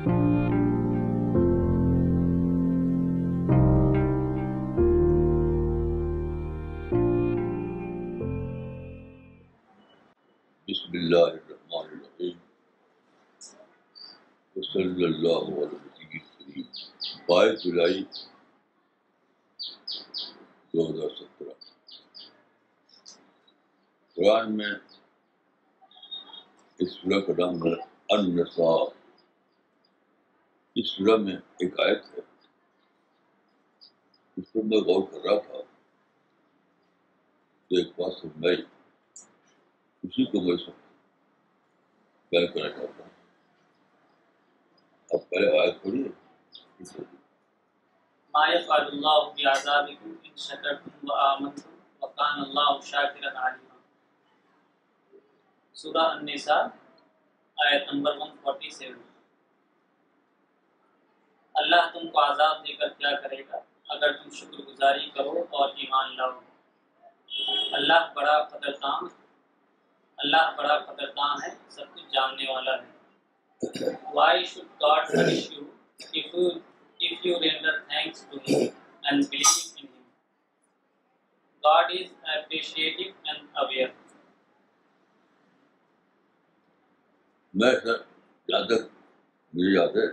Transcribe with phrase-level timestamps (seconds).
[0.00, 0.12] بسم
[10.94, 12.38] اللہ الرحمن الرحیم
[14.56, 16.62] صلی اللہ علیہ وسلم
[17.28, 18.00] بائیس جولائی
[20.74, 21.52] دو ہزار سترہ
[24.16, 24.72] قرآن میں
[26.80, 27.74] اس سورہ کا نام ہے
[28.14, 28.99] النساء
[30.74, 32.18] اس سورہ میں ایک آیت ہے۔
[34.36, 35.58] اس پر میں غور کر رہا تھا۔
[37.68, 38.62] تو ایک بات سمجھائی۔
[40.02, 40.72] اسی کو میں سب
[42.30, 43.10] بیان کرنا چاہتا ہوں۔
[45.10, 46.08] اب پہلے آیت پڑھیے۔
[48.34, 51.70] ما يفعل الله بعذابكم إن شكرتم وآمنتم
[52.02, 53.74] وكان الله شاكرا عليما۔
[55.72, 56.62] سورہ النساء،
[57.56, 59.09] آیت نمبر 147
[61.60, 63.60] اللہ تم کو عذاب دے کر کیا کرے گا
[63.94, 66.38] اگر تم شکر گزاری کرو اور ایمان لاؤ۔
[67.78, 69.04] اللہ بڑا قدرتان
[70.18, 72.88] اللہ بڑا قدرتان ہے، سب کچھ جاننے والا ہے۔
[74.16, 75.64] Why should God punish you
[76.20, 76.44] if you
[77.08, 78.62] if you render thanks to him
[79.10, 80.02] and believe in him?
[81.64, 83.92] God is appreciative and aware.
[87.54, 87.96] میں سر
[88.48, 88.88] جہاں تک
[89.54, 90.06] مجھے یاد ہے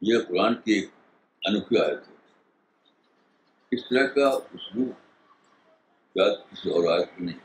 [0.00, 0.90] یہ قرآن کی ایک
[1.42, 2.14] انوکھی آیت ہے۔
[3.70, 4.88] اس طرح کا اسلوب
[6.14, 7.38] شاید کسی اور آیت میں نہیں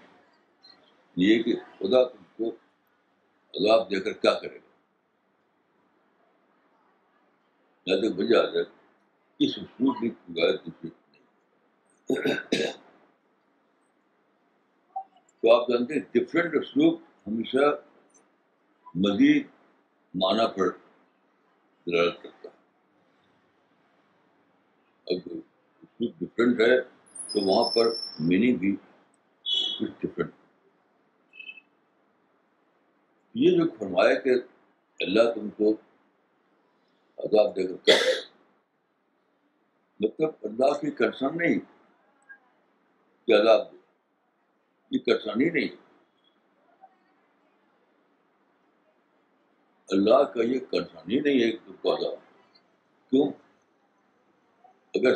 [1.16, 2.50] یہ کہ خدا تم کو
[3.54, 4.70] عذاب دے کر کیا کرے گا؟
[7.88, 8.56] جہاں تک مجھے یاد
[9.40, 11.24] اس اسلوب کی کوئی دوسری نہیں۔
[15.40, 17.66] تو آپ جانتے ہیں ڈفرینٹ اسلوب ہمیشہ
[18.96, 19.48] مزید
[20.14, 20.70] معنی پر
[21.86, 22.43] دلالت کرتا
[25.08, 26.81] اسلوب ڈفرینٹ ہے،
[27.30, 27.86] تو وہاں پر
[28.19, 28.75] میننگ بھی
[29.80, 30.31] کچھ ڈفرینٹ
[33.36, 34.30] یہ جو فرمایا کہ
[35.00, 35.72] اللہ تم کو
[37.18, 38.02] عذاب دے کر
[40.00, 41.59] مطلب اللہ کی کنسرن نہیں
[43.28, 43.78] کہ عذاب دے،
[44.91, 45.75] یہ کنسرن ہی نہیں۔
[49.90, 52.16] اللہ کا یہ کنسرن ہی نہیں ہے کہ تم کو عذاب
[53.09, 53.31] کیوں؟
[55.03, 55.14] اگر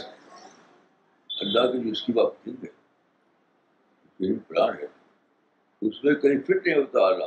[1.30, 4.88] اللہ کی جو اس کی بات ٹھیک ہے پلان ہے،
[5.82, 7.24] اس میں کہیں فٹ نہیں ہوتا اللہ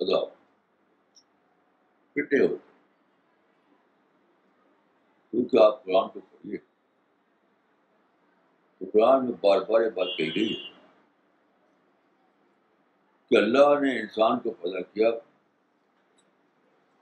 [0.00, 0.28] عذاب،
[2.12, 2.70] فٹ نہیں ہوتا۔
[5.30, 6.56] کیونکہ آپ قرآن کو پڑھیے۔
[8.78, 10.72] تو قرآن میں بار بار یہ بات کہی گئی ہے
[13.30, 15.08] کہ اللہ نے انسان کو پیدا کیا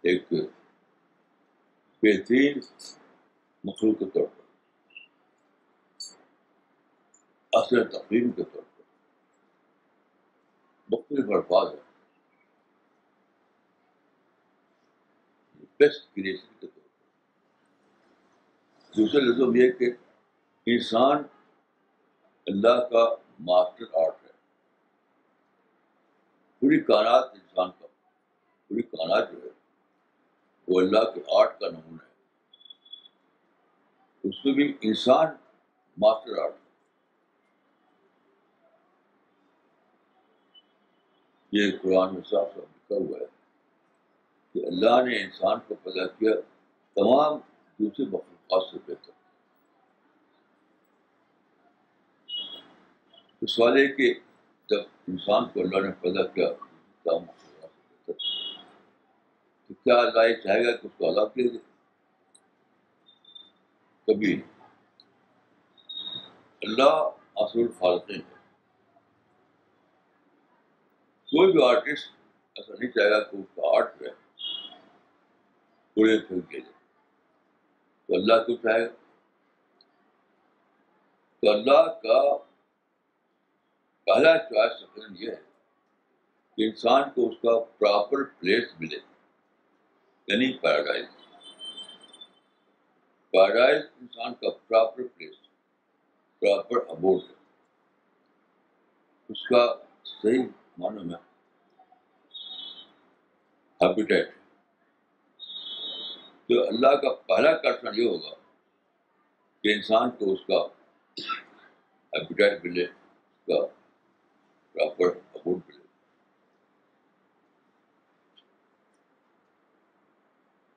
[0.00, 0.32] ایک
[2.02, 2.58] بہترین
[3.64, 4.47] مخلوق کے طور پر۔
[7.52, 8.82] اصل تقریم کے طور پر۔
[10.90, 11.88] مختلف الفاظ ہیں۔
[15.76, 16.88] بیسٹ کریشن کے طور پر۔
[18.96, 19.90] دوسرے لفظوں یہ کہ
[20.66, 21.16] انسان
[22.46, 24.30] اللہ کا ماسٹر آرٹ ہے۔
[26.60, 27.86] پوری کائنات انسان کا
[28.68, 29.50] پوری کائنات جو ہے،
[30.68, 32.14] وہ اللہ کے آرٹ کا نمونہ ہے۔
[34.22, 35.26] اس میں بھی انسان
[35.96, 36.67] ماسٹر آرٹ ہے۔
[41.52, 43.24] یہ قرآن میں صاف صاف لکھا ہوا ہے
[44.52, 46.32] کہ اللہ نے انسان کو پیدا کیا
[46.94, 47.38] تمام
[47.78, 49.12] دوسرے مخلوقات سے بہتر۔
[53.40, 54.14] تو سوال ہے کہ
[54.70, 56.48] جب انسان کو اللہ نے پیدا کیا،
[57.02, 58.12] تمام مخلوقات سے بہتر۔
[59.68, 61.58] تو کیا اللہ یہ چاہے گا کہ اس کو عذاب دے دے؟
[64.06, 64.42] کبھی
[66.62, 68.37] اللہ اصل خالقین ہے۔
[71.28, 72.12] کوئی بھی آرٹسٹ
[72.54, 74.12] ایسا نہیں چاہے گا کہ اس کا آرٹ جو ہے،
[75.94, 76.72] پورے پھینک دیا جائے
[78.06, 78.92] تو اللہ کیوں چاہے؟ گا
[81.40, 82.36] تو اللہ کا
[84.04, 85.36] پہلا چوائس سفر یہ ہے
[86.56, 88.98] کہ انسان کو اس کا پراپر پلیس ملے۔
[90.26, 91.06] یعنی پیراڈائز
[93.30, 95.36] پیراڈائز انسان کا پراپر پلیس
[96.38, 97.34] پراپر ابوڈ ہے۔
[99.28, 100.42] اس کا صحیح
[100.78, 101.14] معنی میں۔
[103.80, 104.28] ہیبیٹیٹ
[106.48, 108.34] تو اللہ کا پہلا کرشن یہ ہوگا
[109.62, 110.66] کہ انسان کو اس کا
[112.14, 113.66] ہیبیٹیٹ ملے، اس کا
[114.72, 115.86] پراپر ابوڈ ملے۔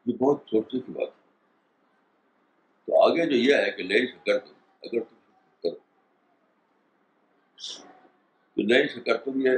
[0.05, 1.21] یہ بہت سوچنے کی بات ہے۔
[2.85, 5.15] تو آگے جو یہ ہے کہ لئی شکر تم اگر تم
[5.63, 5.79] کرو۔
[8.55, 9.51] تو لئی شکر تم یہ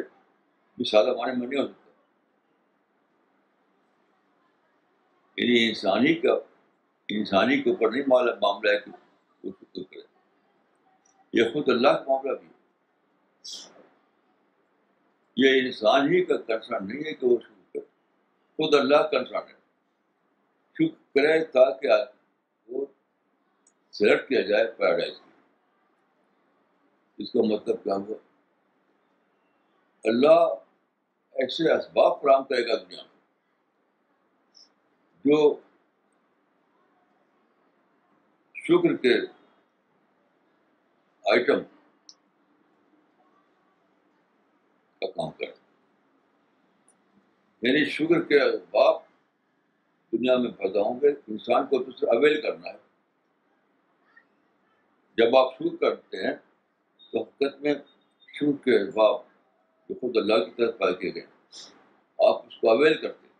[0.78, 1.92] بھی سادہ معنی میں نہیں ہو سکتا
[5.38, 6.34] یعنی انسانی کا
[7.10, 8.92] انسانی کے اوپر نہیں معاملہ ہے کہ
[9.44, 10.02] وہ شکر کرے
[11.34, 12.52] یہ خود اللہ کا معاملہ بھی
[15.38, 17.86] یہ انسان ہی کا کنسرن نہیں ہے کہ وہ شکر کرے
[18.60, 19.62] خود اللہ کنسرن ہے
[20.78, 22.04] شکر کرے تاکہ
[22.70, 22.86] وہ
[23.94, 25.22] سلیکٹ کیا جائے پیراڈائز
[27.20, 28.18] اس کا مطلب کیا ہوا
[30.06, 30.40] اللہ
[31.34, 33.14] ایسے اسباب فراہم کرے گا دنیا میں۔
[35.26, 35.60] جو
[38.56, 39.14] شکر کے
[41.32, 41.64] آئٹم
[45.02, 45.54] کا کام کرے۔
[47.62, 49.02] یعنی شکر کے اسباب
[50.12, 52.78] دنیا میں پیدا ہوں گے، انسان کو تو اویل کرنا ہے۔
[55.18, 56.36] جب آپ شکر کرتے ہیں
[57.12, 57.74] تو حقیقت میں
[58.34, 59.33] شکر کے اسباب
[59.90, 61.26] جو خود اللہ کی طرف پائے کیے گئے
[62.30, 63.34] آپ اس کو اویل کرتے ہیں۔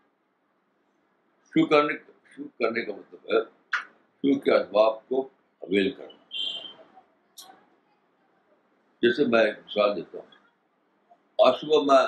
[1.44, 1.94] شکر کرنے
[2.30, 3.40] شکر کرنے کا مطلب ہے
[4.16, 6.14] شکر کے اسباب کو اویل کرنا۔
[9.02, 10.26] جیسے میں ایک مثال دیتا ہوں۔
[11.48, 12.06] آج صبح میں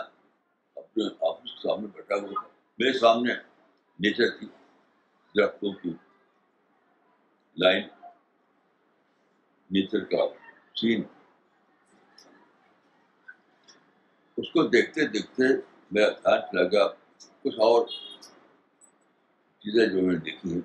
[0.76, 2.48] اپنے آفس کے سامنے بیٹھا ہوا تھا۔
[2.78, 3.34] میرے سامنے
[3.98, 4.46] نیچر کی
[5.36, 5.90] درختوں کی
[7.56, 7.88] لائن۔
[9.70, 10.28] نیچر کا
[10.74, 11.02] سین۔
[14.38, 15.42] اس کو دیکھتے دیکھتے
[15.90, 16.86] میرا خیال لگا
[17.42, 17.86] کچھ اور
[19.62, 20.60] چیزیں جو میں نے دیکھی ہیں۔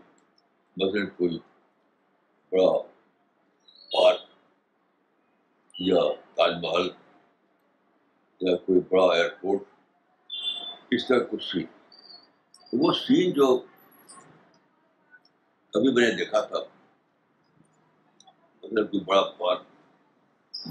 [0.78, 1.40] مثلاً کوئی
[2.52, 2.72] بڑا
[3.92, 4.22] پارک
[5.80, 6.02] یا
[6.36, 6.88] تاج محل
[8.42, 9.64] یا کوئی بڑا ایئرپورٹ
[10.92, 11.66] اس طرح کچھ سین
[12.74, 13.48] وہ سین جو
[15.74, 16.58] ابھی میں نے دیکھا تھا
[18.64, 19.64] مطلب کوئی بڑا پارک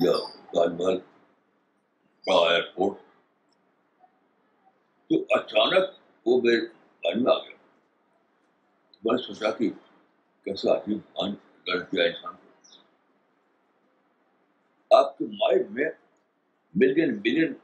[0.02, 0.12] یا
[0.52, 0.98] تاج محل۔
[2.26, 2.98] بڑا ایئرپورٹ
[5.08, 5.90] تو اچانک
[6.26, 7.56] وہ میرے ذہن میں آ گیا۔
[9.04, 9.70] میں نے سوچا کہ
[10.44, 10.98] کیسا عجیب
[11.66, 12.50] لڑ دیا انسان کو۔
[14.96, 15.90] آپ کے مائنڈ میں
[16.74, 17.54] ملین ملین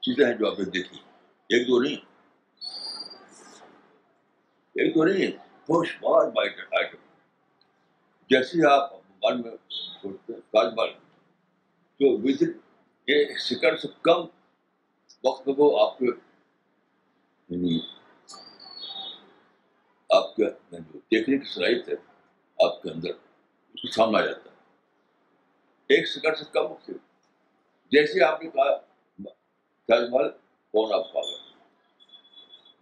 [0.00, 0.98] چیزیں ہیں جو آپ نے دیکھی۔
[1.48, 1.96] ایک دو نہیں۔
[4.74, 5.36] ایک دو نہیں
[5.70, 6.96] بہت شمار مائنڈ آئٹم
[8.30, 10.92] جیسے آپ من میں سوچتے ہیں تاج محل
[11.98, 12.18] تو
[13.08, 14.20] ود ایک سیکنڈ سے کم
[15.24, 16.06] وقت میں وہ آپ کے
[17.48, 17.78] یعنی
[20.10, 21.94] آپ کے جو دیکھنے کی صلاحیت ہے،
[22.58, 23.10] آپ کے اندر
[23.74, 24.56] اس کو سامنا آ جاتا ہے۔
[25.90, 26.90] ایک سیکنڈ سے کم وقت
[27.92, 28.76] جیسے آپ نے کہا
[29.88, 30.30] تاج محل
[30.74, 31.38] فون آپ کو آ گیا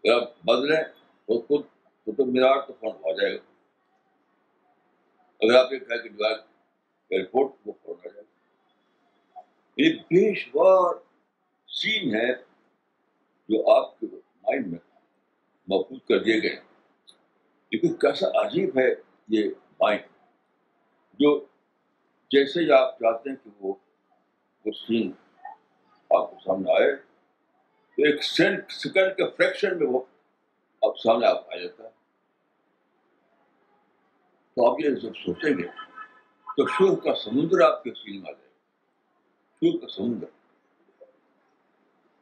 [0.05, 0.83] اگر آپ بدلیں
[1.27, 1.67] تو خود
[2.05, 3.51] قطب مینار تو فون آ جائے گا۔
[5.41, 6.39] اگر آپ یہ کہا کہ دیوار،
[7.11, 8.12] ایئرپورٹ، وہ فون آ
[9.79, 10.95] جائے گا یہ بے شمار
[11.69, 12.35] سین ہے
[13.49, 14.79] جو آپ کے مائنڈ میں
[15.67, 16.61] محفوظ کر دیے گئے
[17.71, 18.95] لیکن کیسا عجیب ہے
[19.29, 19.49] یہ
[19.81, 20.01] مائنڈ
[21.19, 21.41] جو
[22.31, 23.75] جیسے ہی آپ چاہتے ہیں کہ وہ
[24.65, 25.13] وہ سین
[26.11, 26.97] آپ کے سامنے آئے،
[27.97, 30.01] تو ایک سینٹ سیکنڈ کے فریکشن میں وہ
[30.83, 31.89] آپ سامنے آپ آ جاتا ہے۔
[34.55, 35.69] تو آپ یہ جب سوچیں گے
[36.57, 38.52] تو شور کا سمندر آپ کے سین میں آ جائے۔
[39.63, 40.27] گا کا سمندر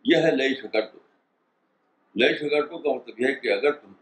[0.04, 0.98] یہ ہے لئی شکر تو
[2.16, 3.92] لئی شکر تو کا مطلب یہ ہے کہ اگر تم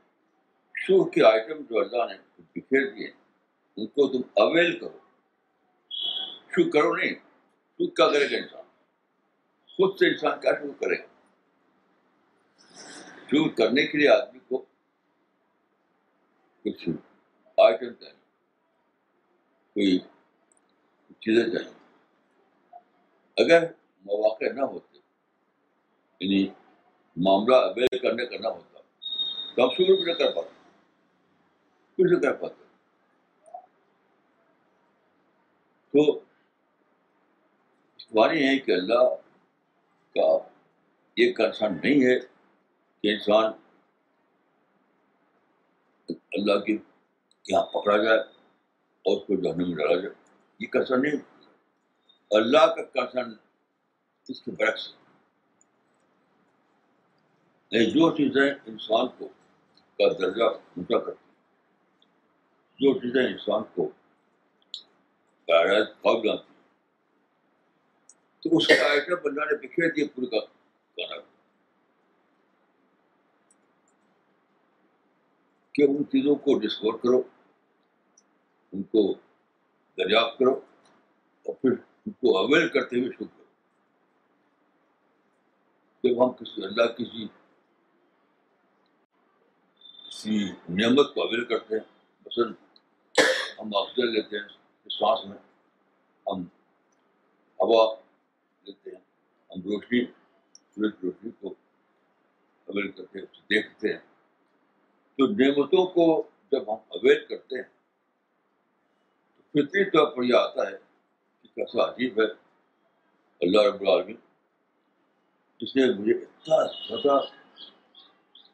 [0.76, 3.10] شور کے آئٹم جو اللہ نے بکھیر دیے
[3.76, 4.98] ان کو تم اویل کرو۔
[6.50, 7.14] شو کرو نہیں
[7.78, 8.62] شو کیا کرے گا انسان۔
[9.66, 11.06] خود سے انسان کیا شروع کرے گا؟
[13.30, 14.64] شروع کرنے کے لیے آدمی کو
[16.64, 16.88] کچھ
[17.58, 18.14] آئٹم چاہیے،
[19.74, 19.98] کوئی
[21.20, 21.77] چیزیں چاہیے۔
[23.38, 23.64] اگر
[24.04, 24.98] مواقع نہ ہوتے
[26.20, 26.46] یعنی
[27.16, 28.78] معاملہ اویل کرنے کا نہ ہوتا،
[29.56, 30.54] تو ہم شروع بھی نہ کر پاتے،
[31.98, 32.64] کچھ نہ کر پاتے۔
[35.94, 36.00] تو
[37.96, 39.04] استوانی ہے کہ اللہ
[40.16, 40.28] کا
[41.16, 42.18] یہ کنسرن نہیں ہے
[43.04, 43.52] کہ انسان
[46.08, 46.76] اللہ کی
[47.44, 50.14] یہاں پکڑا جائے اور اس کو جہنم میں ڈالا جائے،
[50.60, 51.37] یہ کنسرن نہیں
[52.30, 53.34] اللہ کا کنسرن
[54.28, 54.88] اس کے برعکس
[57.72, 59.28] جو چیزیں انسان کو
[59.98, 61.26] کا درجہ اونچا کرتی
[62.80, 63.88] جو چیزیں انسان کو
[65.48, 66.52] پیراڈائز خواب جانتی
[68.42, 70.44] تو اس کا آئٹم اللہ نے بکھیر دیا پورے کا
[70.96, 71.20] گانا
[75.74, 77.22] کہ ان چیزوں کو ڈسکور کرو،
[78.72, 79.14] ان کو
[79.98, 80.52] دریافت کرو
[81.46, 81.70] اور پھر
[82.08, 83.42] ان کو اویل کرتے ہوئے شکر۔
[86.02, 87.26] جب ہم کسی اللہ، کسی
[90.08, 91.84] کسی نعمت کو اویل کرتے ہیں،
[92.26, 92.52] مثلاً
[93.58, 94.48] ہم آکسیجن لیتے ہیں
[94.90, 95.38] سانس میں
[96.26, 96.42] ہم
[97.60, 97.96] ہوا
[98.62, 99.00] لیتے ہیں،
[99.50, 100.04] ہم روشنی،
[100.52, 101.48] سورج روشنی کو
[102.64, 104.00] اویل کرتے ہیں دیکھتے ہیں۔
[105.16, 107.68] تو نعمتوں کو جب ہم اویل کرتے ہیں،
[109.36, 110.87] تو فطری طور پر یہ آتا ہے
[111.58, 112.26] کیسا عجیب ہے۔
[113.40, 114.16] اللہ رب العالمین
[115.60, 117.20] جس نے مجھے اتنا زیادہ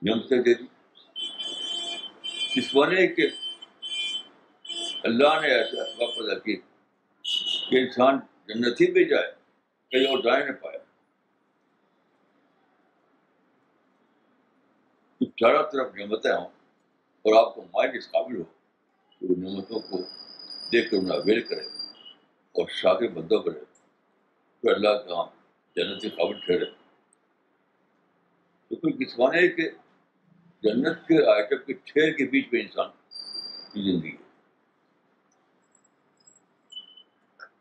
[0.03, 0.67] نعمتیں دے دی۔
[2.55, 3.29] کس بنے کہ
[5.05, 6.57] اللہ نے ایسا اسباب پیدا کی
[7.71, 8.19] کہ انسان
[8.49, 9.33] جنت ہی بھی جائے،
[9.91, 10.79] کہیں اور جائے نہ پایا
[15.37, 16.49] چاروں طرف نعمتیں ہوں
[17.25, 18.45] اور آپ کو مائنڈ اس قابل ہو
[19.09, 19.99] کہ نعمتوں کو
[20.73, 21.84] دیکھ کر انہیں اویل کرے
[22.55, 23.61] اور شاہ کے بندوں کرے
[24.61, 25.25] پھر اللہ کے ہاں
[25.77, 26.65] جنت کے قابل ٹھہرے۔
[28.69, 29.19] تو کوئی کس
[29.57, 29.71] کہ
[30.63, 32.91] جنت کے آئٹم کے ٹھہر کے بیچ میں انسان
[33.73, 34.23] کی زندگی ہے۔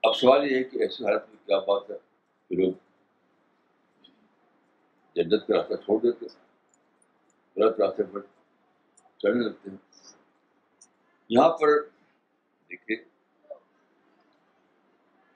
[0.04, 1.96] اب سوال یہ ہے کہ ایسی حالت میں کیا بات ہے
[2.50, 2.74] کہ لوگ
[5.16, 6.42] جنت کا راستہ چھوڑ دیتے ہیں،
[7.56, 8.20] غلط راستے پر
[9.18, 9.78] چڑھنے لگتے ہیں۔
[11.30, 11.82] یہاں پر
[12.70, 13.13] دیکھیے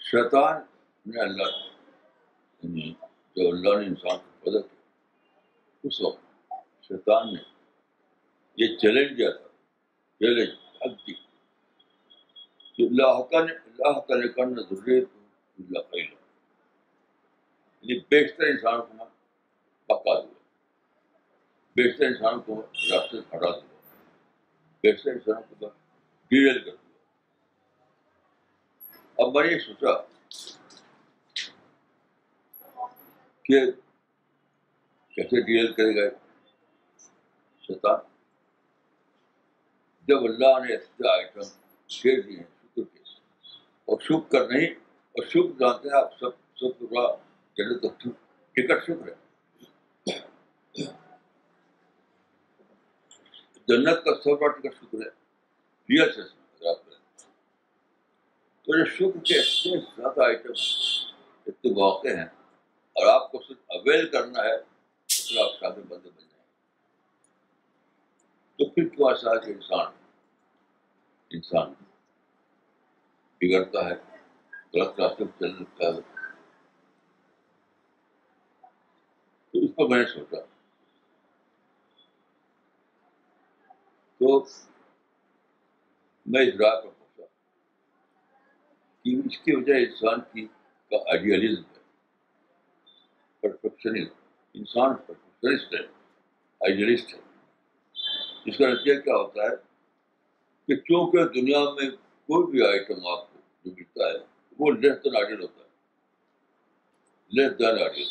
[0.07, 0.61] شیطان
[1.05, 1.49] نے اللہ
[2.63, 2.91] یعنی
[3.35, 4.75] جو اللہ نے انسان کو پیدا کیا
[5.83, 7.41] اس وقت شیطان نے
[8.57, 9.47] یہ چیلنج دیا تھا
[10.21, 11.13] چیلنج حق دی
[12.73, 16.05] کہ اللہ نے، اللہ تعالیٰ کرنا ضروری اللہ خیل
[17.83, 19.05] یعنی بیشتر انسان کو
[19.89, 20.33] پکا دوں
[21.75, 22.61] بیشتر انسان کو
[22.91, 23.67] راستے سے ہٹا دوں
[24.83, 25.69] بیشتر انسان کو میں
[26.31, 26.85] ڈیل کر دوں
[29.17, 29.93] اب میں نے یہ سوچا
[33.45, 33.59] کہ
[35.17, 36.09] کیسے ڈیل کرے گا
[37.63, 37.99] شیطان
[40.07, 41.49] جب اللہ نے ایسے آئٹم
[41.89, 43.03] شیر دیے ہیں شکر کے
[43.87, 44.67] اور شکر نہیں
[45.15, 47.07] اور شکر جانتے ہیں آپ سب سب پورا
[47.57, 49.15] چلے تو ٹکٹ شکر ہے
[53.67, 55.09] جنت کا سب بڑا ٹکٹ شکر ہے
[55.89, 56.36] ریئل سے
[58.67, 60.51] تو یہ شکر کے اتنے زیادہ آئٹم
[61.47, 62.25] اتنے واقع ہیں
[62.95, 64.57] اور آپ کو صرف اویل کرنا ہے
[65.09, 66.45] پھر آپ شادی بندے بن جائیں
[68.59, 69.93] تو پھر کیوں ایسا ہے کہ انسان
[71.29, 71.73] انسان
[73.41, 73.95] بگڑتا ہے،
[74.73, 76.01] غلط راستے پہ چلنے لگتا ہے؟
[79.51, 80.37] تو اس پر میں نے سوچا۔
[84.19, 84.45] تو
[86.25, 86.96] میں اس رائے پر
[89.07, 90.45] کہ اس کی وجہ انسان کی
[90.89, 91.79] کا آئیڈیالزم ہے
[93.39, 94.13] پرفیکشنزم
[94.53, 95.85] انسان پرفیکشنسٹ ہے
[96.59, 97.19] آئیڈیلسٹ ہے۔
[98.45, 99.55] اس کا نتیجہ کیا ہوتا ہے
[100.67, 101.89] کہ چونکہ دنیا میں
[102.27, 104.25] کوئی بھی آئٹم آپ کو جو ملتا ہے،
[104.59, 105.69] وہ لیس دین آئیڈیل ہوتا ہے۔
[107.29, 108.07] لیس دین آئیڈیل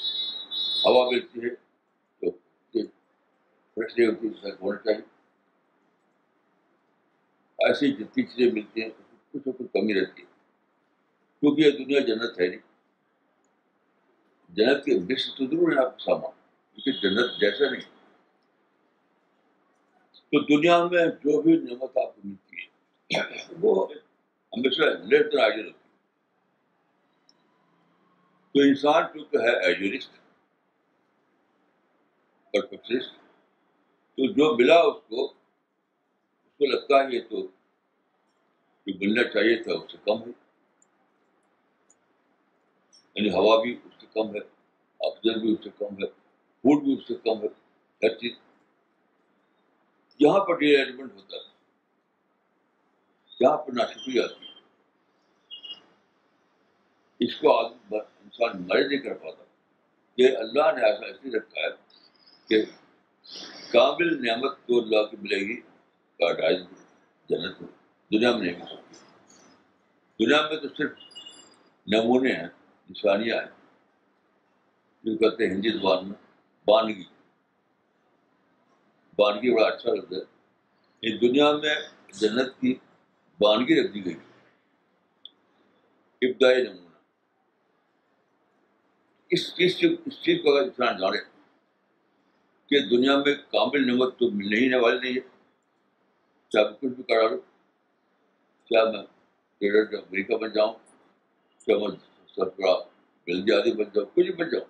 [0.85, 1.55] ہوا ملتی ہے
[2.21, 2.31] تو
[3.75, 5.01] فریش نہیں ہوتی ہے ہونا چاہیے
[7.59, 8.91] ایسی جتنی چیزیں ملتی ہیں
[9.33, 10.36] کچھ نہ کچھ کمی رہتی ہے۔
[11.41, 12.61] کیونکہ یہ دنیا جنت ہے نہیں۔
[14.49, 16.33] جنت کے مکس تو ضرور ہے آپ کا سامان،
[16.73, 17.97] کیونکہ جنت جیسا نہیں۔
[20.13, 23.89] تو دنیا میں جو بھی نعمت آپ کو ملتی ہے، وہ
[24.53, 25.79] ہمیشہ لیس دین آئیڈیل ہوتی
[28.53, 30.11] تو انسان چونکہ ہے ایجورسٹ
[32.53, 33.15] پرفیکشنسٹ
[34.17, 37.43] تو جو ملا اس کو اس کو لگتا ہے یہ تو
[38.87, 40.46] جو ملنا چاہیے تھا، اس سے کم ہے۔
[43.17, 44.41] یعنی ہوا بھی اس سے کم ہے،
[45.07, 46.07] آکسیجن بھی اس سے کم ہے،
[46.57, 47.49] فوڈ بھی اس سے کم ہے،
[48.07, 48.33] ہر چیز۔
[50.19, 51.43] یہاں پر ڈی ارینجمنٹ ہوتا ہے۔
[53.41, 54.53] یہاں پر ناشکری آتی ہے۔
[57.19, 59.45] اس کو آدمی انسان مرض نہیں کر پاتا۔
[60.17, 61.69] کہ اللہ نے ایسا اس لیے رکھا ہے
[62.49, 62.63] کہ
[63.73, 65.61] کامل نعمت تو اللہ کی ملے گی
[66.17, 66.61] پیراڈائز
[67.29, 67.69] جنت میں۔
[68.13, 68.97] دنیا میں نہیں مل سکتی۔
[70.25, 70.91] دنیا میں تو صرف
[71.87, 73.67] نمونے ہیں۔ نشانیاں ہیں۔
[75.03, 76.15] جو کہتے ہیں ہندی زبان میں،
[76.67, 77.05] بانگی۔
[79.19, 80.23] بانگی بڑا اچھا لگتا ہے۔
[81.03, 81.75] اس دنیا میں
[82.13, 82.75] جنت کی
[83.41, 84.17] بانگی رکھ دی گئی۔
[86.23, 86.87] ابتدائی نمونہ۔
[89.31, 91.19] اس چیز سے، اس چیز کو اگر انسان جانے
[92.67, 95.37] کہ دنیا میں کامل نعمت تو ملنے ہی والی نہیں ہے۔
[96.49, 97.39] چاہے میں کچھ بھی کرا لوں
[98.65, 99.03] کیا میں
[99.59, 100.73] پریزیڈنٹ امریکہ بن جاؤں
[101.65, 102.77] کیا میں سربراہ
[103.27, 104.65] بلدیادی بن جاؤں کچھ بن جاؤں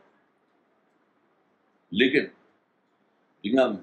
[1.92, 2.26] لیکن
[3.44, 3.82] دنیا میں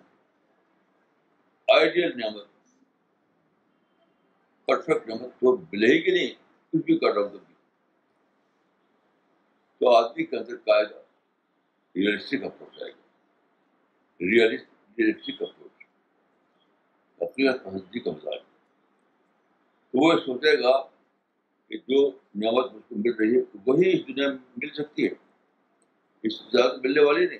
[1.67, 2.47] آئیڈیل نعمت
[4.65, 6.33] پرفیکٹ نعمت تو ملے ہی نہیں،
[6.73, 7.37] کچھ بھی کر رہا ہوں
[9.79, 11.01] تو آدمی کے اندر کا گا
[11.95, 13.01] ریئلسٹک اپروچ آئے گا۔
[14.19, 15.85] ریئلسٹک اپروچ
[17.21, 18.39] حقیقت پسندی کا مزاج
[19.93, 20.92] تو وہ سوچے گا
[21.73, 25.13] کہ جو نعمت مجھ کو مل رہی ہے، وہی اس دنیا میں مل سکتی ہے۔
[26.23, 27.39] اس سے زیادہ ملنے والی نہیں۔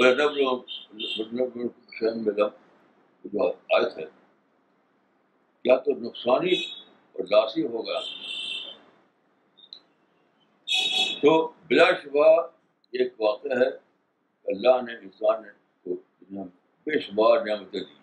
[0.00, 0.58] ملا جو
[2.24, 4.04] مطلب آئے تھے
[5.62, 6.52] کیا تو نقصانی
[7.12, 8.00] اور لاسی ہوگا؟
[11.22, 12.42] تو بلا شبہ
[12.90, 13.68] ایک واقعہ ہے،
[14.46, 15.48] اللہ نے انسان نے
[15.84, 17.94] تو دنیا میں بے شمار نعمتیں دی۔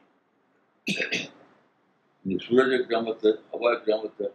[2.26, 4.28] سورج ایک نعمت ہے، ہوا ایک نعمت ہے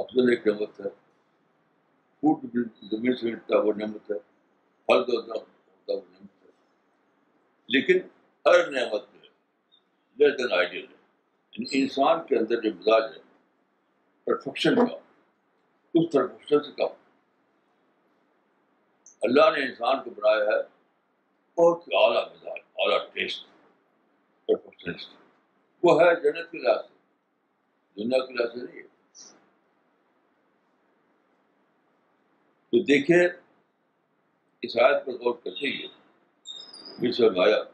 [0.00, 0.90] آکسیجن ایک نعمت ہے
[2.20, 2.40] فوڈ
[2.82, 4.18] زمین سے ملتا ہے وہ نعمت ہے،
[4.86, 6.50] پھل ہوتا ہوتا وہ نعمت ہے۔
[7.68, 7.98] لیکن
[8.46, 9.28] ہر نعمت جو ہے
[10.16, 10.96] لیس دین آئیڈیل ہے۔
[11.58, 13.22] یعنی انسان کے اندر جو مزاج ہے
[14.24, 14.96] پرفیکشن کا،
[15.94, 16.94] اس پرفیکشن سے کم۔
[19.22, 20.62] اللہ نے انسان کو بنایا ہے،
[21.54, 23.46] بہت ہی اعلیٰ مزاج، اعلیٰ ٹیسٹ
[24.46, 25.10] پرفیکشنسٹ
[25.82, 26.91] وہ ہے جنت کے لحاظ سے
[27.96, 28.88] دنیا کے لحاظ سے نہیں ہے۔
[32.70, 33.28] تو دیکھیں،
[34.62, 35.86] اس آیت پر غور کرتے ہی
[36.98, 37.64] یہ سرمایا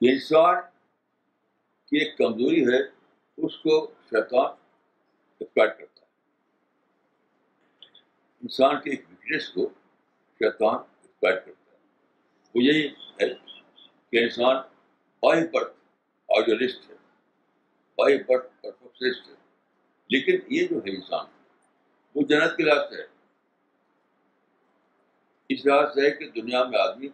[0.00, 0.54] کہ انسان
[1.86, 2.82] کی ایک کمزوری ہے،
[3.46, 4.50] اس کو شیطان
[5.40, 6.10] ایکسپلائٹ کرتا ہے۔
[8.42, 9.70] انسان کی ایک ویکنیس کو
[10.32, 11.76] شیطان ایکسپلائٹ کرتا ہے۔
[12.54, 13.34] وہ یہی ہے
[14.10, 14.56] کہ انسان
[15.22, 15.76] بائی برتھ
[16.28, 16.94] آئیڈیلسٹ ہے
[17.98, 19.37] بائی برتھ پرفیکشنسٹ ہے۔
[20.08, 21.26] لیکن یہ جو ہے انسان،
[22.14, 23.06] وہ جنت کے لحاظ سے ہے۔
[25.48, 27.08] اس لحاظ سے ہے کہ دنیا میں آدمی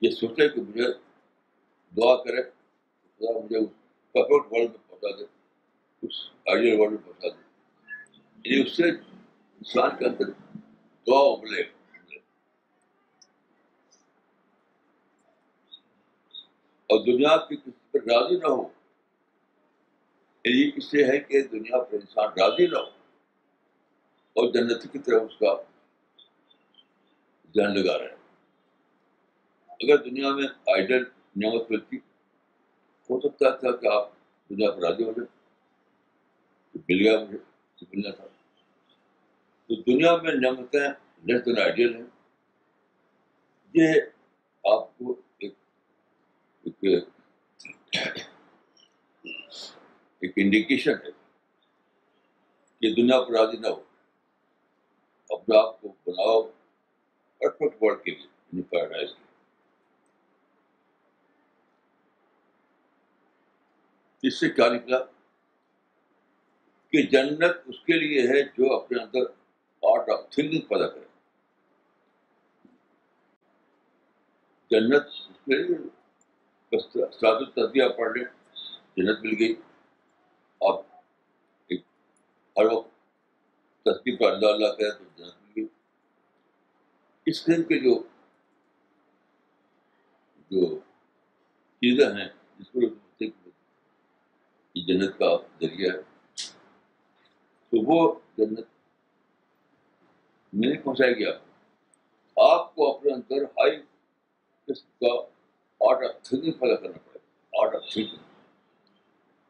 [0.00, 0.92] یہ سوچے کہ مجھے
[1.96, 2.42] دعا کرے،
[3.00, 3.60] خدا مجھے
[4.12, 5.24] پرفیکٹ ورلڈ میں پہنچا دے،
[6.02, 7.42] اس آئیڈیل ورلڈ میں پہنچا دے۔
[8.44, 10.24] یعنی اس سے انسان کے اندر
[11.06, 11.62] دعا ابلے۔
[16.82, 18.81] اور دنیا کی کسی پر راضی نہ ہو۔
[20.44, 22.90] یعنی اس سے ہے کہ دنیا پر انسان راضی نہ ہو
[24.36, 25.62] اور جنتی کی طرف اس کا
[27.54, 28.14] ذہن لگا رہے
[29.70, 31.02] اگر دنیا میں آئیڈل
[31.36, 31.96] نعمت ملتی،
[33.10, 34.10] ہو سکتا تھا کہ آپ
[34.50, 35.38] دنیا پر راضی ہو جائے
[36.74, 37.38] مل گیا مجھے
[37.92, 38.24] ملنا تھا۔
[39.66, 40.88] تو دنیا میں نعمتیں
[41.22, 42.04] لیس دین آئیڈیل ہیں۔
[43.74, 44.00] یہ
[44.72, 45.54] آپ کو ایک
[46.62, 47.08] ایک
[50.22, 51.10] ایک انڈیکیشن ہے
[52.80, 53.82] کہ دنیا پر راضی نہ ہو،
[55.30, 56.42] اپنے آپ کو بناؤ
[57.38, 59.24] پرفیکٹ ورلڈ کے لیے یعنی پیراڈائز کے
[64.26, 64.98] اس سے کیا نکلا؟
[66.90, 69.20] کہ جنت اس کے لیے ہے جو اپنے اندر
[69.82, 71.04] آرٹ آف تھنکنگ پیدا کرے۔
[74.70, 75.76] جنت اس کے لیے
[77.10, 78.24] ساد پڑھ لیں،
[78.96, 79.54] جنت مل گئی۔
[80.62, 80.84] اور
[81.66, 81.82] ایک
[82.56, 82.90] ہر وقت
[83.82, 85.66] تصدیق پر اللہ اللہ کرے تو جنت مل گئی
[87.26, 88.02] اس قسم کے جو
[90.50, 90.78] جو
[91.76, 92.80] چیزیں ہیں جس کو
[94.74, 96.02] جنت کا ذریعہ ہے۔
[97.70, 98.66] تو وہ جنت
[100.52, 101.30] نہیں پہنچائے گیا
[102.56, 103.76] آپ کو۔ اپنے اندر ہائی
[104.64, 105.20] قسم کا
[105.80, 108.21] آرٹ آف تھنکنگ پیدا کرنا پڑے گا۔ آرٹ آف تھنکنگ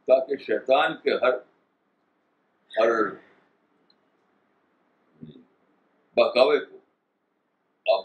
[0.09, 1.33] تاکہ شیطان کے ہر
[2.71, 2.91] ہر
[6.17, 6.77] بہکاوے کو
[7.87, 8.05] آپ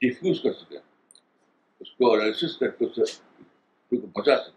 [0.00, 0.78] ڈیفیوز کر سکیں،
[1.80, 3.02] اس کو انالیسس کر کے اسے
[3.92, 4.56] بچا سکیں۔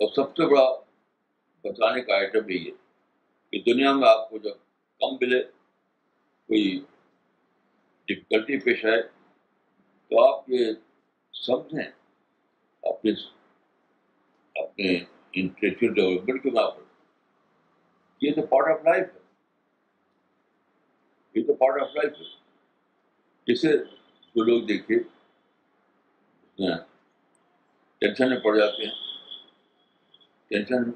[0.00, 0.64] اور سب سے بڑا
[1.64, 2.76] بچانے کا آئٹم یہی ہے
[3.52, 4.56] کہ دنیا میں آپ کو جب
[5.00, 5.42] کم ملے،
[6.48, 6.84] کوئی
[8.08, 9.02] ڈفیکلٹی پیش آئے،
[10.10, 10.72] تو آپ یہ
[11.32, 11.97] سمجھیں
[12.88, 13.12] اپنے
[14.54, 16.82] اپنے انٹلیکچل ڈیولپمنٹ کے وہاں پر
[18.20, 19.20] یہ تو پارٹ آف لائف ہے۔
[21.34, 22.24] یہ تو پارٹ آف لائف ہے۔
[23.46, 23.78] جسے
[24.34, 24.98] جو لوگ دیکھے
[27.98, 28.94] ٹینشن ہاں، میں پڑ جاتے ہیں۔
[30.48, 30.90] ٹینشن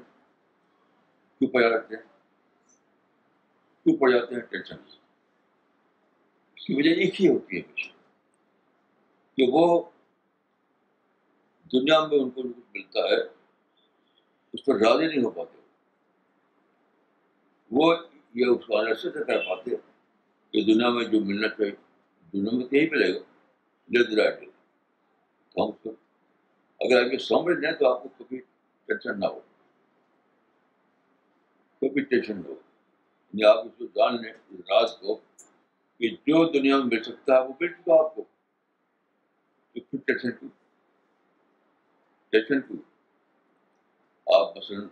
[1.39, 2.03] کیوں پڑ جاتے ہیں؟
[3.83, 4.75] کیوں پڑ جاتے ہیں ٹینشن
[6.57, 7.61] اس کی وجہ ایک ہی ہوتی ہے
[9.37, 9.89] کہ وہ
[11.71, 13.21] دنیا میں ان کو جو کچھ ملتا ہے،
[14.53, 15.57] اس پر راضی نہیں ہو پاتے۔
[17.71, 17.95] وہ
[18.33, 19.71] یہ اس کو آنر سے کر پاتے
[20.51, 21.71] کہ دنیا میں جو ملنا چاہیے،
[22.33, 23.19] دنیا میں کہیں ملے گا۔
[23.89, 24.43] لے رائٹ
[25.57, 25.89] ہم کو
[26.79, 28.37] اگر آپ یہ سمجھ لیں تو آپ کو کبھی
[28.85, 29.39] ٹینشن نہ ہو۔
[31.81, 35.15] کبھی ٹینشن نہ ہو۔ یعنی آپ اس کو جان لیں، اس راز کو
[35.99, 38.23] کہ جو دنیا میں مل سکتا ہے وہ مل چکا آپ کو۔
[39.73, 40.62] تو پھر ٹینشن کیوں؟
[42.33, 42.81] ٹینشن کیوں
[44.39, 44.85] آپ مثلاً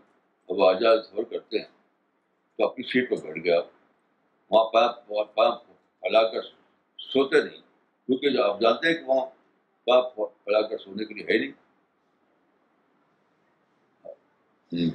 [0.50, 1.66] ہوا جہاز سفر کرتے ہیں
[2.58, 3.60] تو اپنی سیٹ پہ بیٹھ گیا
[4.50, 6.42] وہاں پاپ پاپ پھیلا کر
[6.98, 7.62] سوتے نہیں،
[8.06, 9.26] کیونکہ جو آپ جانتے ہیں کہ وہاں
[9.86, 11.52] پاپ پھیلا کر سونے کے لیے ہے نہیں۔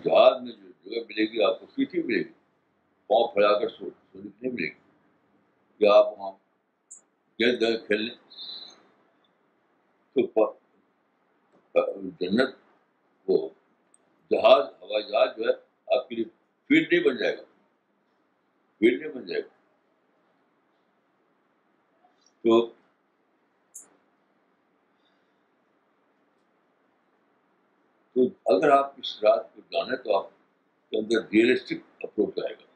[0.04, 2.32] جہاز میں جو جگہ ملے گی، آپ کو سیٹ ہی ملے گی۔
[3.06, 4.90] پاؤں پھیلا کر سو، سونے کی نہیں ملے گی۔
[5.78, 6.32] کہ آپ وہاں
[7.40, 8.14] گیند کھیل لیں
[10.14, 10.55] تو
[12.20, 12.56] جنت
[13.28, 13.48] وہ
[14.30, 15.52] جہاز، ہوائی جہاز جو ہے،
[15.96, 16.24] آپ کے لیے
[16.68, 17.42] فیلڈ نہیں بن جائے گا۔
[18.78, 19.48] فیلڈ نہیں بن جائے گا۔
[22.42, 22.66] تو
[28.12, 30.30] تو اگر آپ اس رات کو جانیں تو آپ
[30.90, 32.66] کے اندر ریئلسٹک اپروچ آئے گا۔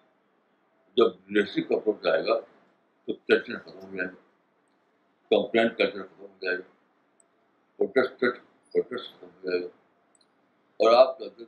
[0.96, 2.40] جب ریئلسٹک اپروچ آئے گا
[3.04, 4.20] تو ٹینشن ختم ہو جائے گا۔
[5.30, 6.70] کمپلین کلچر ختم ہو جائے گا۔
[7.76, 8.40] پروٹیسٹ
[8.74, 9.66] پروٹیسٹ ختم ہو جائے۔ گا
[10.80, 11.44] اور آپ کے اندر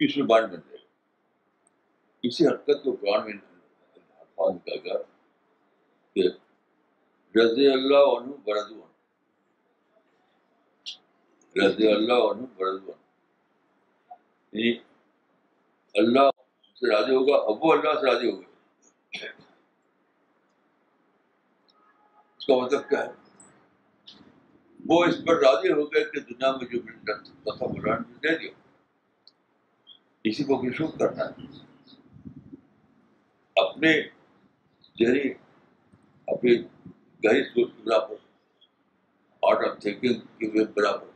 [0.00, 0.88] پیس میں بانڈ بن جائے گا
[2.24, 4.98] اسی حرکت کو قرآن میں الفاظ کہا گیا
[6.16, 6.28] کہ
[7.34, 8.82] رضی اللہ عنہ برد عنہ
[11.56, 13.02] رضی اللہ عنہ برد عنہ
[14.52, 14.70] یعنی
[15.94, 16.30] اللہ
[16.82, 18.48] سے راضی ہوگا، اب وہ اللہ سے راضی ہوگا۔
[22.38, 23.23] اس کا مطلب کیا ہے؟
[24.88, 28.50] وہ اس پر راضی ہو گئے کہ دنیا میں جو تھا قرآن دے دیا
[30.24, 31.64] اسی کو بھی کرنا ہے۔
[33.56, 34.02] اپنے
[34.98, 35.34] ذہنی
[36.26, 36.62] اپنی
[37.24, 38.14] گہری سوچ کے برابر
[39.42, 41.06] آرٹ آف تھنکنگ کے برابر۔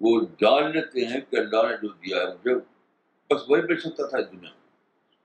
[0.00, 2.54] وہ جان لیتے ہیں کہ اللہ نے جو دیا ہے مجھے،
[3.34, 4.50] بس وہی مل سکتا تھا دنیا۔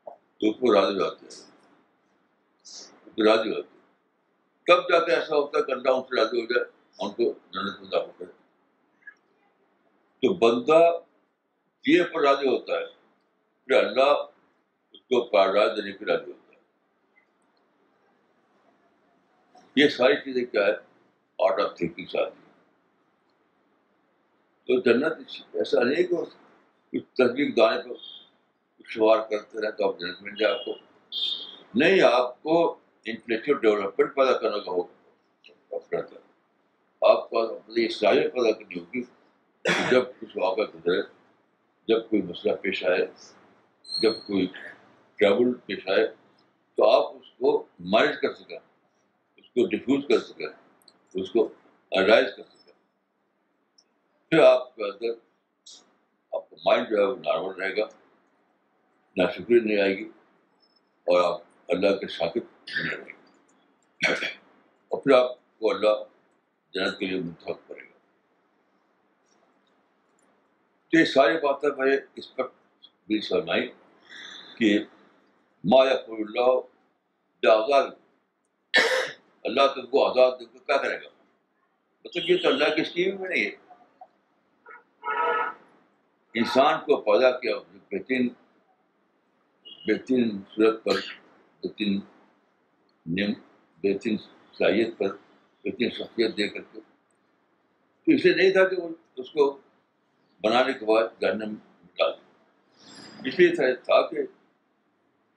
[0.09, 1.51] تو اس کو راضی ہوتے ہیں۔
[3.25, 3.70] راضی ہوتے
[4.67, 6.65] کب جا کے ایسا ہوتا ہے کہ اللہ ان سے راضی ہو جائے،
[6.99, 8.31] ان کو جنت میں داخل کرے
[10.23, 10.79] تو بندہ
[11.85, 12.85] یہ پر راضی ہوتا ہے
[13.67, 14.11] پھر اللہ
[14.91, 16.59] اس کو پاراج دینے کی راضی ہوتا ہے۔
[19.75, 20.73] یہ ساری چیزیں کیا ہے؟
[21.39, 22.33] آرٹ آف تھنکنگ ساتھ
[24.69, 25.13] تو جنت
[25.53, 26.15] ایسا نہیں کہ
[26.93, 27.93] کچھ تصدیق دانے پہ
[28.89, 30.73] شمار کرتے رہے تو آپ جنت مل جائے آپ کو
[31.75, 34.99] نہیں، آپ کو انٹلیکچل ڈیولپمنٹ پیدا کرنے کا ہوگا
[37.01, 39.01] آپ کو اپنی صلاحیت پیدا کرنی ہوگی
[39.91, 41.01] جب کچھ واقعہ گزرے
[41.87, 43.05] جب کوئی مسئلہ پیش آئے
[43.85, 44.45] جب کوئی
[45.19, 46.07] ٹریول پیش آئے
[46.77, 47.57] تو آپ اس کو
[47.91, 50.47] مینج کر سکیں اس کو ڈیفیوز کر سکیں
[51.15, 51.47] اس کو
[51.91, 52.73] انالائز کر سکیں
[54.31, 55.13] پھر آپ کے اندر
[56.33, 57.87] آپ کا مائنڈ جو ہے وہ نارمل رہے گا
[59.15, 60.09] نہ شکری نہیں آئے گی
[61.07, 63.13] اور آپ اللہ کے شاکر بنے رہیں
[64.11, 64.27] اچھا۔
[64.87, 66.03] اور پھر آپ کو اللہ
[66.73, 67.97] جنت کے لیے منتخب کرے گا۔
[70.89, 72.43] تو یہ ساری باتیں میں اس پر
[73.07, 73.71] بھی سرمائی
[74.57, 74.79] کہ
[75.63, 76.61] ما یا اللہ
[77.51, 77.91] آزاد۔
[79.43, 81.09] اللہ تم کو آزاد دے کر کیا کرے گا؟
[82.05, 83.55] مطلب یہ تو اللہ کی اسکیم میں نہیں ہے۔
[86.33, 87.57] انسان کو پیدا کیا،
[87.91, 88.27] بہترین
[89.87, 91.20] بہترین صورت پر
[91.63, 91.99] بہترین
[93.05, 93.33] نیم
[93.83, 94.17] بہترین
[94.57, 95.15] صلاحیت پر
[95.63, 96.79] بہترین شخصیت دے کر کے۔
[98.03, 99.57] تو اسے نہیں تھا کہ وہ اس کو
[100.43, 104.17] بنانے کے بعد میں مٹا دیں اس لیے تھا کہ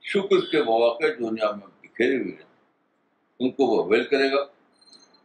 [0.02, 2.50] شکر کے مواقع دنیا میں بکھیرے ہوئے ہیں،
[3.40, 4.40] ان کو وہ ویل کرے گا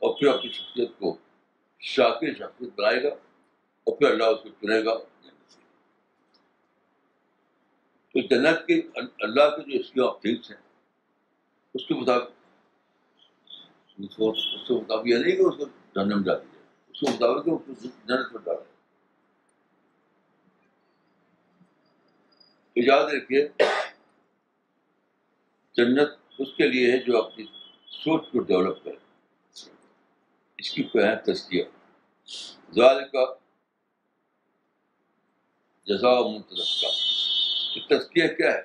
[0.02, 1.18] اور پھر اپنی شخصیت کو
[1.80, 3.10] شاکر شخصیت بنائے گا
[3.84, 4.98] اور پھر اللہ اس کو چنے گا۔
[8.14, 10.69] تو جنت کے اللہ کے جو اسکیم آف تھنگس ہیں
[11.74, 12.32] اس کے مطابق
[13.98, 14.16] اس
[14.68, 17.74] کے مطابق یہ نہیں کہ اس کو جنم ڈال دیا، اس کے مطابق اس کو
[17.84, 18.64] جنت میں ڈالے
[22.74, 23.48] تو یاد رکھیے،
[25.74, 27.46] جنت اس کے لیے ہے جو اپنی
[27.86, 28.96] سوچ کو ڈیولپ کرے۔
[30.58, 31.64] اس کی کوئی تذکیہ۔
[32.76, 33.34] ظال کا
[35.86, 36.88] جزا منتظر
[37.90, 38.62] کا تذکیہ کیا ہے؟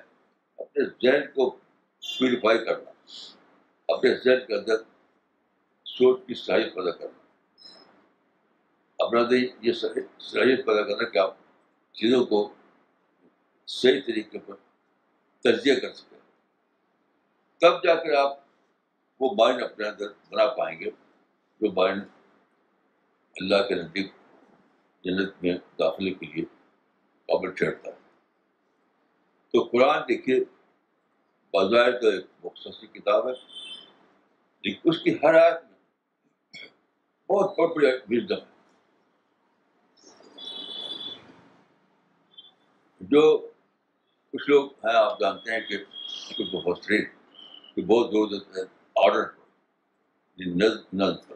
[0.57, 1.49] اپنے ذہن کو
[2.19, 2.94] پیوریفائی کرنا۔
[3.87, 4.75] اپنے ذہن کے اندر
[5.83, 7.19] سوچ کی صلاحیت پیدا کرنا۔
[8.99, 9.19] اپنا
[9.61, 9.71] یہ
[10.19, 11.37] صلاحیت پیدا کرنا کہ آپ
[11.91, 12.53] چیزوں کو
[13.67, 14.55] صحیح طریقے پر
[15.43, 16.17] تجزیہ کر سکیں۔
[17.61, 18.37] تب جا کر آپ
[19.19, 20.89] وہ مائنڈ اپنے اندر بنا پائیں گے
[21.61, 22.03] جو مائنڈ
[23.41, 24.11] اللہ کے نزدیک
[25.03, 26.45] جنت میں داخلے کے لیے
[27.25, 27.97] قابل ٹھہرتا ہے۔
[29.53, 30.39] تو قرآن دیکھیے،
[31.53, 33.33] بظاہر تو ایک مختصی کتاب ہے۔
[34.65, 35.77] لیکن اس کی ہر آیت میں
[37.29, 38.53] بہت بڑا بڑا وزڈم ہے۔
[43.01, 43.51] جو
[44.33, 45.77] کچھ لوگ ہیں، آپ جانتے ہیں کہ
[46.37, 46.87] کچھ بہت
[47.75, 49.43] کہ بہت زور دیتے ہیں آرڈر پر
[50.39, 51.35] نظم نظم پر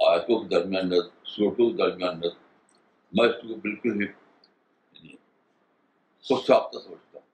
[0.00, 2.40] آیتوں کے درمیان نظم سوٹوں کے درمیان نظم
[3.12, 4.06] میں اس کو بالکل ہی
[6.24, 7.26] خود ساختہ سمجھتا ہوں۔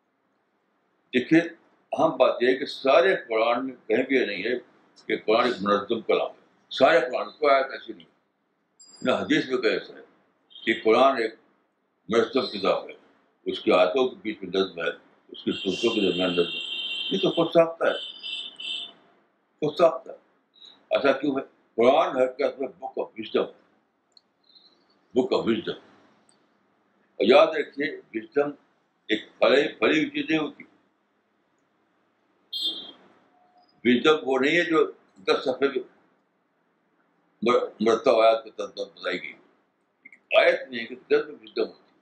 [1.12, 1.40] دیکھیے،
[1.92, 5.54] اہم بات یہ ہے کہ سارے قرآن میں کہیں بھی نہیں ہے کہ قرآن ایک
[5.60, 8.06] منظم کلام ہے۔ سارے قرآن کو آیت ایسی نہیں
[9.02, 10.02] نہ حدیث میں کیسا ہے
[10.64, 11.34] کہ قرآن ایک
[12.08, 12.94] منظم کتاب ہے۔
[13.44, 14.88] اس کی آیتوں کے بیچ میں نظم ہے،
[15.28, 16.60] اس کی سوچوں کے درمیان نظم ہے۔
[17.10, 17.98] یہ تو خود ساختہ ہے۔
[19.60, 20.16] خود ساختہ ہے۔
[20.90, 21.42] ایسا کیوں ہے؟
[21.74, 23.68] قرآن ہر حرکت میں بک آف وزڈم ہے۔
[25.12, 25.72] بک آف وزڈم
[27.20, 28.50] یاد رکھیے وزڈم
[29.08, 30.64] ایک پڑی پڑی ہوئی چیز ہوتی
[33.88, 34.92] وزڈم وہ نہیں ہے جو
[35.24, 35.68] دس صفحے
[37.80, 39.32] مرتا آیات کے تحت بتائی گئی۔
[40.38, 41.94] آیت نہیں ہے کہ دس میں وزڈم ہوتی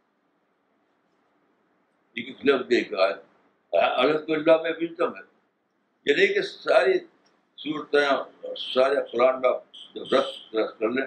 [2.16, 3.16] لیکن لفظ ایک آیت۔
[3.72, 5.22] الحمد للہ میں وزڈم ہے
[6.06, 6.98] یہ نہیں کہ ساری
[7.58, 8.08] صورتیں
[8.56, 9.58] سارے قرآن کا
[9.94, 11.06] جب رس رس کر لیں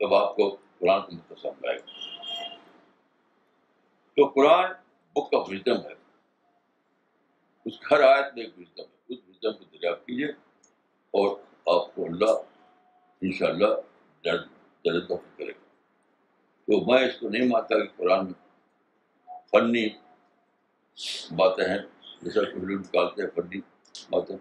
[0.00, 2.54] تب آپ کو قرآن کو متصم آئے گا
[4.16, 4.72] تو قرآن
[5.12, 5.94] بک کا وزڈم ہے
[7.66, 8.97] اس ہر آیت میں ایک وزڈم ہے
[9.42, 10.26] اس کو دریافت کیجیے
[11.10, 12.30] اور آپ کو اللہ
[13.20, 13.66] ان شاء اللہ
[14.24, 14.46] درد
[14.84, 15.62] کرے گا
[16.66, 18.48] تو میں اس کو نہیں مانتا کہ قرآن میں
[19.50, 19.88] فنی
[21.34, 21.78] باتیں ہیں،
[22.22, 23.60] جیسا کہ لوگ نکالتے ہیں فنی
[24.10, 24.36] باتیں۔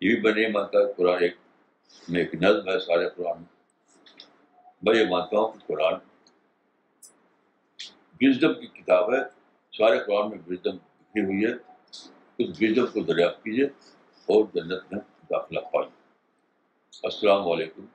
[0.00, 1.34] یہ بھی میں نہیں مانتا کہ قرآن ایک
[2.08, 3.64] میں ایک نظم ہے سارے قرآن میں۔
[4.82, 5.94] میں یہ مانتا ہوں کہ قرآن
[8.20, 9.20] وزڈم کی کتاب ہے۔
[9.78, 11.52] سارے قرآن میں وزڈم لکھی ہوئی ہے۔
[12.38, 13.93] اس وزڈم کو دریافت کیجیے۔
[14.26, 15.88] اور جنت میں داخلہ پائی۔
[17.02, 17.86] السلام علیکم۔